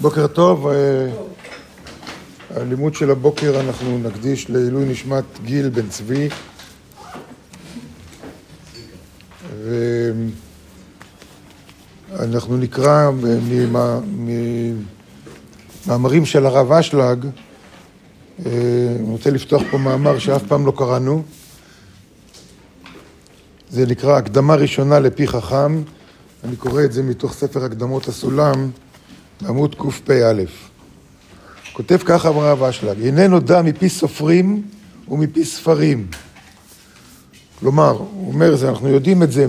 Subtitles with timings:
[0.00, 1.10] בוקר טוב, אה,
[2.56, 6.28] הלימוד של הבוקר אנחנו נקדיש לעילוי נשמת גיל בן צבי.
[12.10, 13.10] ואנחנו נקרא
[15.86, 17.26] ממאמרים של הרב אשלג,
[18.46, 18.50] אה,
[18.96, 21.22] אני רוצה לפתוח פה מאמר שאף פעם לא קראנו,
[23.70, 25.82] זה נקרא הקדמה ראשונה לפי חכם,
[26.44, 28.70] אני קורא את זה מתוך ספר הקדמות הסולם
[29.40, 30.42] בעמוד קפ"א.
[31.72, 34.62] כותב ככה הרב אשלג, הנה נודע מפי סופרים
[35.08, 36.06] ומפי ספרים.
[37.60, 39.46] כלומר, הוא אומר, אנחנו יודעים את זה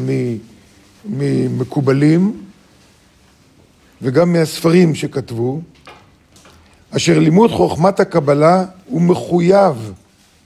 [1.05, 2.41] ממקובלים
[4.01, 5.61] וגם מהספרים שכתבו,
[6.91, 9.93] אשר לימוד חוכמת הקבלה הוא מחויב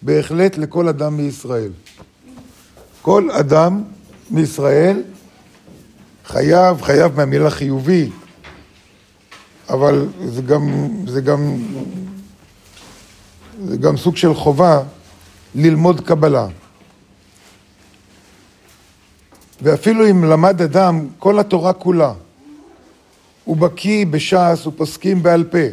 [0.02, 1.72] בהחלט לכל אדם מישראל.
[3.02, 3.84] כל אדם
[4.32, 5.02] מישראל
[6.26, 8.10] חייב, חייב מהמילה חיובי,
[9.74, 11.58] אבל זה גם, זה גם,
[13.68, 14.80] זה גם סוג של חובה
[15.56, 16.48] ללמוד קבלה.
[19.62, 22.14] ואפילו אם למד אדם כל התורה כולה,
[23.46, 25.68] הוא בקיא בש"ס ופוסקים בעל פה,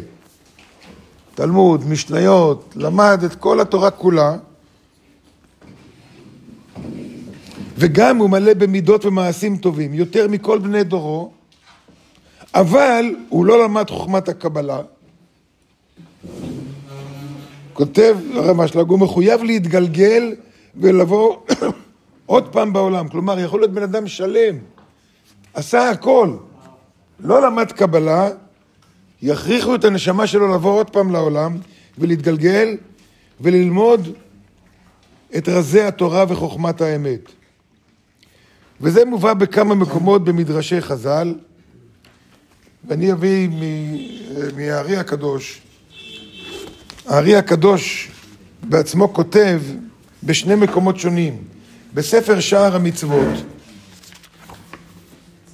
[1.35, 4.35] תלמוד, משניות, למד את כל התורה כולה,
[7.77, 11.31] וגם הוא מלא במידות ומעשים טובים, יותר מכל בני דורו,
[12.53, 14.81] אבל הוא לא למד חוכמת הקבלה.
[17.73, 20.35] כותב הרב אשלג, הוא מחויב להתגלגל
[20.75, 21.37] ולבוא
[22.25, 23.07] עוד פעם בעולם.
[23.07, 24.57] כלומר, יכול להיות בן אדם שלם,
[25.53, 26.29] עשה הכל,
[27.19, 28.29] לא למד קבלה,
[29.21, 31.57] יכריחו את הנשמה שלו לבוא עוד פעם לעולם
[31.97, 32.77] ולהתגלגל
[33.41, 34.07] וללמוד
[35.37, 37.19] את רזי התורה וחוכמת האמת.
[38.81, 41.33] וזה מובא בכמה מקומות במדרשי חז"ל.
[42.87, 43.49] ואני אביא
[44.55, 45.61] מהארי הקדוש.
[47.05, 48.11] הארי הקדוש
[48.63, 49.61] בעצמו כותב
[50.23, 51.43] בשני מקומות שונים.
[51.93, 53.43] בספר שער המצוות,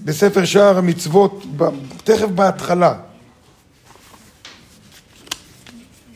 [0.05, 1.43] בספר שער המצוות,
[2.03, 2.93] תכף בהתחלה,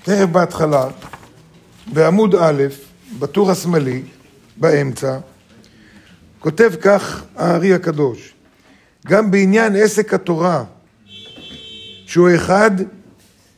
[0.03, 0.88] תכף בהתחלה,
[1.94, 2.63] בעמוד א',
[3.19, 4.02] בטור השמאלי,
[4.57, 5.18] באמצע,
[6.40, 8.34] כותב כך הארי הקדוש,
[9.07, 10.63] גם בעניין עסק התורה,
[12.12, 12.72] שהוא אחד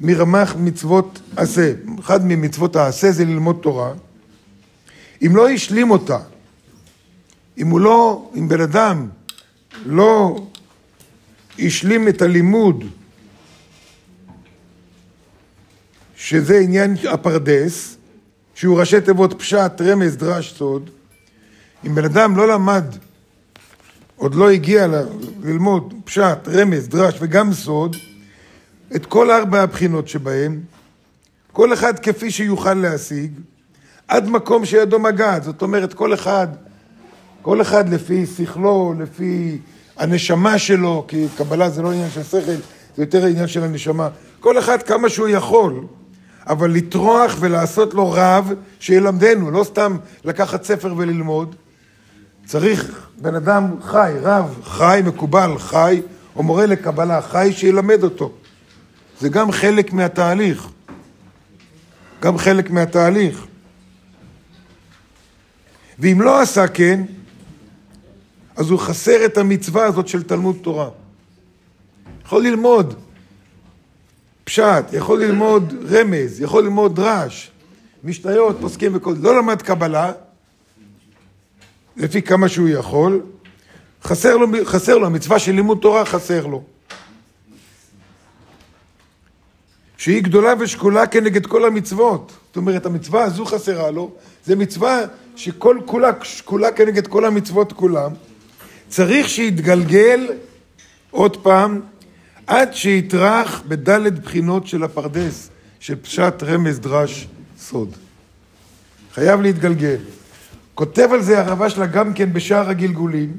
[0.01, 3.93] מרמ"ח מצוות עשה, אחד ממצוות העשה זה ללמוד תורה,
[5.25, 6.19] אם לא השלים אותה,
[7.57, 9.09] אם הוא לא, אם בן אדם
[9.85, 10.43] לא
[11.59, 12.83] השלים את הלימוד,
[16.15, 17.97] שזה עניין הפרדס,
[18.55, 20.89] שהוא ראשי תיבות פשט, רמז, דרש, סוד,
[21.87, 22.85] אם בן אדם לא למד,
[24.15, 24.87] עוד לא הגיע
[25.43, 27.95] ללמוד פשט, רמז, דרש וגם סוד,
[28.95, 30.59] את כל ארבע הבחינות שבהם,
[31.51, 33.31] כל אחד כפי שיוכל להשיג,
[34.07, 35.43] עד מקום שידו מגעת.
[35.43, 36.47] זאת אומרת, כל אחד,
[37.41, 39.57] כל אחד לפי שכלו, לפי
[39.97, 42.37] הנשמה שלו, כי קבלה זה לא עניין של שכל,
[42.95, 44.09] זה יותר עניין של הנשמה.
[44.39, 45.85] כל אחד כמה שהוא יכול,
[46.47, 51.55] אבל לטרוח ולעשות לו רב שילמדנו, לא סתם לקחת ספר וללמוד.
[52.45, 56.01] צריך בן אדם חי, רב, חי, מקובל, חי,
[56.35, 58.31] או מורה לקבלה, חי, שילמד אותו.
[59.19, 60.67] זה גם חלק מהתהליך.
[62.21, 63.45] גם חלק מהתהליך.
[65.99, 67.03] ואם לא עשה כן,
[68.55, 70.89] אז הוא חסר את המצווה הזאת של תלמוד תורה.
[72.25, 72.93] יכול ללמוד
[74.43, 77.51] פשט, יכול ללמוד רמז, יכול ללמוד דרש,
[78.03, 79.21] משניות, פוסקים וכל זה.
[79.21, 80.11] לא למד קבלה,
[81.97, 83.21] לפי כמה שהוא יכול,
[84.03, 86.63] חסר לו, חסר לו, המצווה של לימוד תורה חסר לו.
[90.03, 92.31] שהיא גדולה ושקולה כנגד כל המצוות.
[92.47, 94.11] זאת אומרת, המצווה הזו חסרה לו,
[94.45, 94.99] זו מצווה
[95.35, 98.11] שכל כולה שקולה כנגד כל המצוות כולם.
[98.87, 100.27] צריך שיתגלגל
[101.11, 101.81] עוד פעם
[102.47, 107.27] עד שיטרח בדלת בחינות של הפרדס, של פשט רמז דרש
[107.59, 107.95] סוד.
[109.13, 109.97] חייב להתגלגל.
[110.75, 113.37] כותב על זה הרבה שלה גם כן בשער הגלגולים.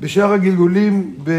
[0.00, 1.30] בשער הגלגולים ב...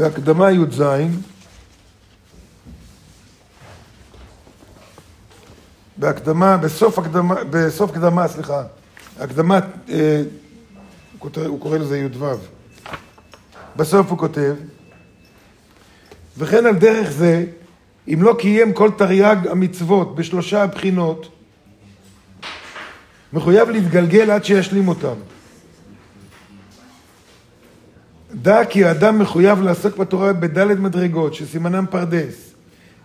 [0.00, 0.82] בהקדמה י"ז,
[5.96, 8.62] בהקדמה, בסוף הקדמה, בסוף הקדמה, סליחה,
[9.18, 10.22] הקדמה, אה,
[11.12, 12.26] הוא, כותב, הוא קורא לזה י"ו,
[13.76, 14.54] בסוף הוא כותב,
[16.38, 17.44] וכן על דרך זה,
[18.08, 21.28] אם לא קיים כל תרי"ג המצוות בשלושה הבחינות,
[23.32, 25.14] מחויב להתגלגל עד שישלים אותם.
[28.34, 32.54] דע כי האדם מחויב לעסוק בתורה בדלת מדרגות, שסימנם פרדס,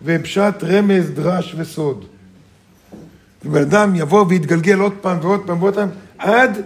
[0.02, 2.04] ופשט רמז, דרש וסוד.
[3.44, 5.88] ובן אדם יבוא ויתגלגל עוד פעם ועוד פעם ועוד פעם,
[6.18, 6.62] עד,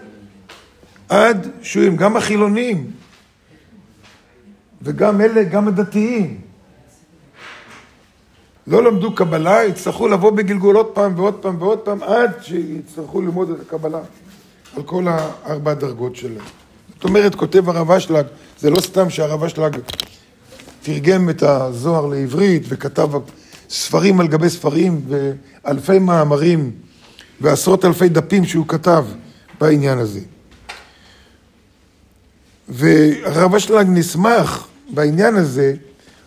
[1.08, 2.90] עד שהוא גם החילונים,
[4.82, 6.40] וגם אלה, גם הדתיים.
[8.66, 13.50] לא למדו קבלה, יצטרכו לבוא בגלגול עוד פעם ועוד פעם ועוד פעם, עד שיצטרכו ללמוד
[13.50, 14.00] את הקבלה
[14.76, 16.44] על כל הארבע דרגות שלהם.
[17.00, 18.26] זאת אומרת, כותב הרב אשלג,
[18.58, 19.76] זה לא סתם שהרב אשלג
[20.82, 23.10] תרגם את הזוהר לעברית וכתב
[23.70, 26.70] ספרים על גבי ספרים ואלפי מאמרים
[27.40, 29.04] ועשרות אלפי דפים שהוא כתב
[29.60, 30.20] בעניין הזה.
[32.68, 35.74] והרב אשלג נסמך בעניין הזה,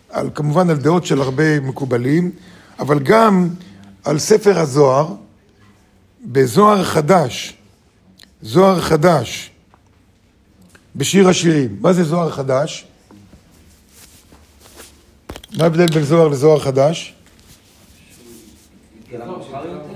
[0.10, 2.32] על, כמובן על דעות של הרבה מקובלים,
[2.80, 3.50] אבל גם
[4.04, 5.08] על ספר הזוהר,
[6.26, 7.58] בזוהר חדש,
[8.42, 9.53] זוהר חדש,
[10.96, 11.78] בשיר השירים.
[11.82, 12.86] מה זה זוהר חדש?
[15.58, 17.16] מה ההבדל בין זוהר לזוהר חדש?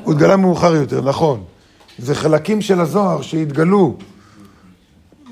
[0.04, 1.44] הוא התגלה מאוחר יותר, נכון.
[1.98, 3.98] זה חלקים של הזוהר שהתגלו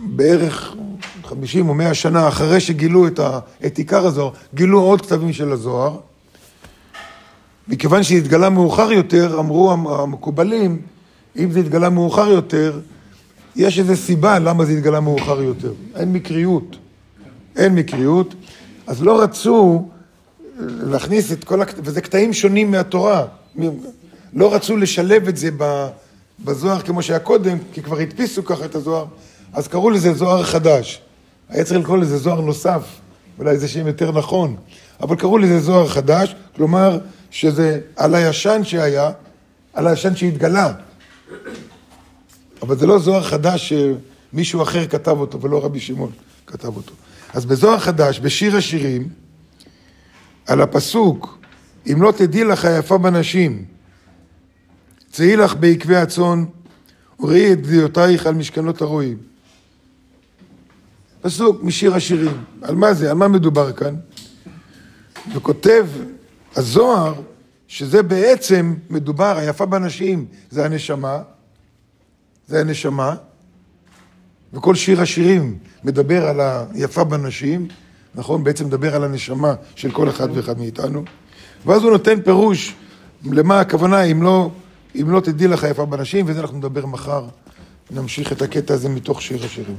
[0.01, 0.75] בערך
[1.23, 5.51] 50 או 100 שנה אחרי שגילו את, ה, את עיקר הזוהר, גילו עוד כתבים של
[5.51, 5.97] הזוהר.
[7.67, 10.81] מכיוון שהתגלה מאוחר יותר, אמרו המקובלים,
[11.37, 12.79] אם זה התגלה מאוחר יותר,
[13.55, 15.73] יש איזו סיבה למה זה התגלה מאוחר יותר.
[15.95, 16.75] אין מקריות.
[17.55, 18.35] אין מקריות.
[18.87, 19.89] אז לא רצו
[20.59, 23.25] להכניס את כל הקטעים, וזה קטעים שונים מהתורה.
[24.33, 25.49] לא רצו לשלב את זה
[26.43, 29.05] בזוהר כמו שהיה קודם, כי כבר הדפיסו ככה את הזוהר,
[29.53, 31.01] אז קראו לזה זוהר חדש.
[31.49, 32.81] היה צריך לקרוא לזה זוהר נוסף,
[33.39, 34.55] אולי זה שם יותר נכון,
[35.01, 36.99] אבל קראו לזה זוהר חדש, כלומר
[37.31, 39.11] שזה על הישן שהיה,
[39.73, 40.73] על הישן שהתגלה.
[42.65, 46.11] אבל זה לא זוהר חדש שמישהו אחר כתב אותו, ולא רבי שמעון
[46.47, 46.93] כתב אותו.
[47.33, 49.09] אז בזוהר חדש, בשיר השירים,
[50.47, 51.37] על הפסוק,
[51.91, 53.65] אם לא תדעי לך היפה בנשים,
[55.11, 56.45] צאי לך בעקבי הצאן,
[57.19, 59.17] וראי את בדיותייך על משכנות הרועים.
[61.21, 62.43] פסוק משיר השירים.
[62.61, 63.11] על מה זה?
[63.11, 63.95] על מה מדובר כאן?
[65.33, 65.87] וכותב
[66.55, 67.13] הזוהר,
[67.67, 71.21] שזה בעצם מדובר, היפה בנשים זה הנשמה,
[72.47, 73.15] זה הנשמה,
[74.53, 76.39] וכל שיר השירים מדבר על
[76.73, 77.67] היפה בנשים,
[78.15, 78.43] נכון?
[78.43, 81.03] בעצם מדבר על הנשמה של כל אחד ואחד מאיתנו.
[81.65, 82.75] ואז הוא נותן פירוש
[83.23, 84.51] למה הכוונה אם לא,
[85.01, 87.25] אם לא תדעי לך יפה בנשים, וזה אנחנו נדבר מחר.
[87.91, 89.75] נמשיך את הקטע הזה מתוך שיר השירים.